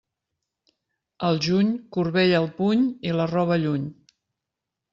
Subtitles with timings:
[1.27, 3.87] Al juny, corbella al puny i la roba lluny.